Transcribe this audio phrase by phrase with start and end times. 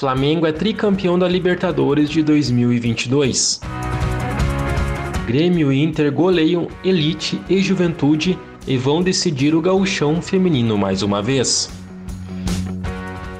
[0.00, 3.60] Flamengo é tricampeão da Libertadores de 2022.
[5.26, 11.20] Grêmio e Inter goleiam Elite e Juventude e vão decidir o gauchão feminino mais uma
[11.20, 11.68] vez.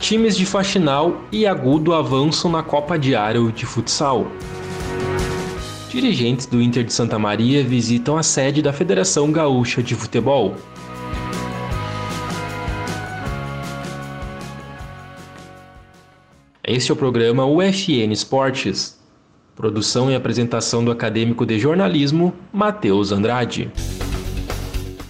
[0.00, 4.26] Times de Faxinal e Agudo avançam na Copa Diário de Futsal.
[5.90, 10.54] Dirigentes do Inter de Santa Maria visitam a sede da Federação Gaúcha de Futebol.
[16.68, 18.98] Este é o programa UFN Esportes.
[19.54, 23.70] Produção e apresentação do acadêmico de jornalismo Matheus Andrade.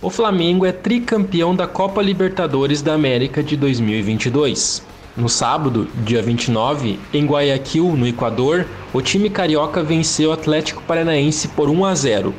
[0.03, 4.87] O Flamengo é tricampeão da Copa Libertadores da América de 2022.
[5.17, 11.49] No sábado, dia 29, em Guayaquil, no Equador, o time carioca venceu o Atlético Paranaense
[11.49, 12.35] por 1 a 0.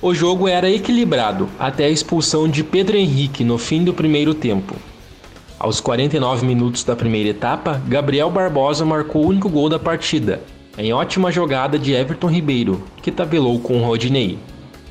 [0.00, 4.76] O jogo era equilibrado até a expulsão de Pedro Henrique no fim do primeiro tempo.
[5.60, 10.40] Aos 49 minutos da primeira etapa, Gabriel Barbosa marcou o único gol da partida,
[10.78, 14.38] em ótima jogada de Everton Ribeiro, que tabelou com Rodinei.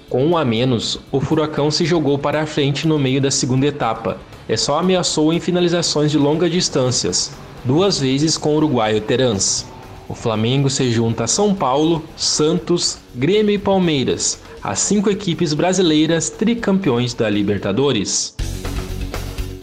[0.08, 3.66] Com um a menos, o Furacão se jogou para a frente no meio da segunda
[3.66, 7.32] etapa e só ameaçou em finalizações de longas distâncias,
[7.66, 9.66] duas vezes com o uruguaio Terans.
[10.08, 16.30] O Flamengo se junta a São Paulo, Santos, Grêmio e Palmeiras, as cinco equipes brasileiras
[16.30, 18.39] tricampeões da Libertadores.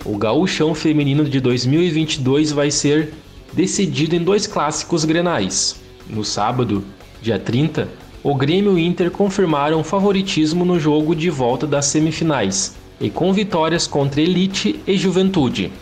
[0.09, 3.12] O Gauchão Feminino de 2022 vai ser
[3.53, 5.81] decidido em dois clássicos grenais.
[6.09, 6.84] No sábado,
[7.21, 7.89] dia 30,
[8.22, 13.33] o Grêmio e o Inter confirmaram favoritismo no jogo de volta das semifinais, e com
[13.33, 15.72] vitórias contra Elite e Juventude.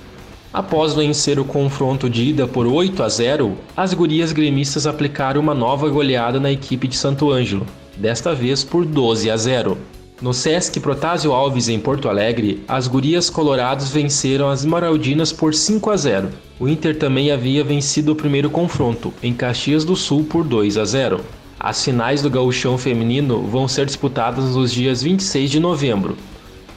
[0.50, 5.54] Após vencer o confronto de ida por 8 a 0, as gurias gremistas aplicaram uma
[5.54, 9.76] nova goleada na equipe de Santo Ângelo, desta vez por 12 a 0.
[10.24, 15.90] No Sesc Protásio Alves em Porto Alegre, as gurias colorados venceram as Esmeraldinas por 5
[15.90, 16.30] a 0.
[16.58, 20.84] O Inter também havia vencido o primeiro confronto, em Caxias do Sul por 2 a
[20.86, 21.20] 0.
[21.60, 26.16] As finais do gauchão feminino vão ser disputadas nos dias 26 de novembro,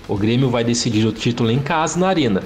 [0.09, 2.43] o Grêmio vai decidir o título em casa na Arena.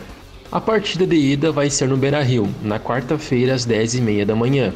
[0.51, 4.71] A partida de ida vai ser no Beira-Rio, na quarta-feira às 10h30 da manhã.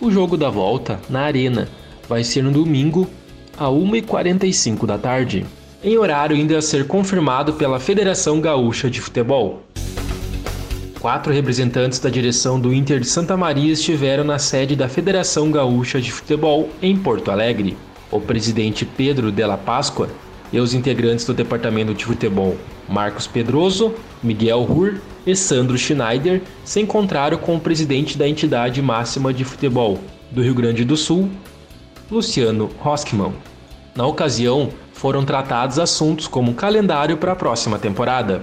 [0.00, 1.68] O jogo da volta, na Arena,
[2.08, 3.10] vai ser no domingo,
[3.58, 5.44] a 1h45 da tarde,
[5.82, 9.62] em horário ainda a ser confirmado pela Federação Gaúcha de Futebol.
[11.00, 16.00] Quatro representantes da direção do Inter de Santa Maria estiveram na sede da Federação Gaúcha
[16.00, 17.76] de Futebol em Porto Alegre.
[18.10, 20.08] O presidente Pedro Della Páscoa
[20.52, 22.56] e os integrantes do departamento de futebol
[22.88, 29.32] Marcos Pedroso, Miguel Hur e Sandro Schneider se encontraram com o presidente da entidade máxima
[29.32, 29.98] de futebol
[30.30, 31.28] do Rio Grande do Sul,
[32.10, 33.32] Luciano Roskman.
[33.94, 38.42] Na ocasião, foram tratados assuntos como calendário para a próxima temporada.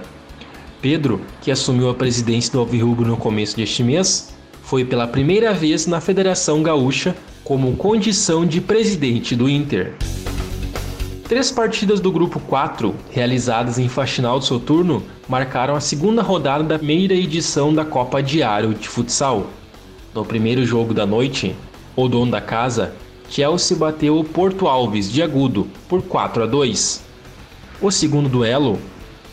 [0.80, 5.86] Pedro, que assumiu a presidência do Alvirrubro no começo deste mês, foi pela primeira vez
[5.86, 9.94] na Federação Gaúcha como condição de presidente do Inter.
[11.28, 16.78] Três partidas do grupo 4, realizadas em Faxinal do Soturno, marcaram a segunda rodada da
[16.78, 19.48] primeira edição da Copa Diário de Futsal.
[20.14, 21.54] No primeiro jogo da noite,
[21.96, 22.94] o dono da casa,
[23.28, 27.02] Chelsea bateu o Porto Alves de Agudo por 4 a 2.
[27.80, 28.78] O segundo duelo,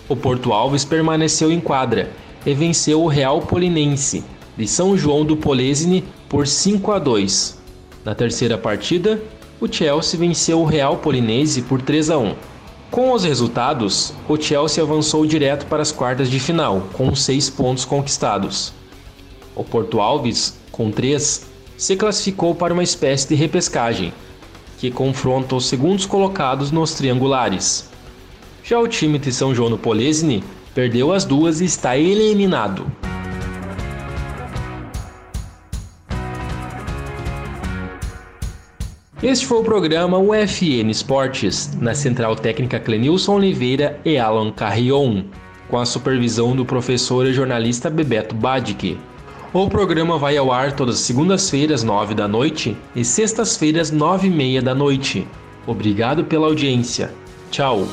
[0.09, 2.11] o Porto Alves permaneceu em quadra
[2.45, 4.23] e venceu o Real Polinense
[4.57, 7.57] de São João do Polesine por 5 a 2.
[8.03, 9.21] Na terceira partida,
[9.59, 12.35] o Chelsea venceu o Real Polinese por 3 a 1.
[12.91, 17.85] Com os resultados, o Chelsea avançou direto para as quartas de final, com seis pontos
[17.85, 18.71] conquistados.
[19.55, 21.47] O Porto Alves, com três,
[21.77, 24.13] se classificou para uma espécie de repescagem,
[24.79, 27.89] que confronta os segundos colocados nos triangulares.
[28.63, 30.43] Já o time de São João no Polesine
[30.73, 32.85] perdeu as duas e está eliminado.
[39.23, 45.23] Este foi o programa UFN Esportes, na Central Técnica Clenilson Oliveira e Alan Carrion,
[45.69, 48.97] com a supervisão do professor e jornalista Bebeto Badic.
[49.53, 54.29] O programa vai ao ar todas as segundas-feiras, 9 da noite, e sextas-feiras, 9 e
[54.31, 55.27] meia da noite.
[55.67, 57.13] Obrigado pela audiência.
[57.51, 57.87] Tchau!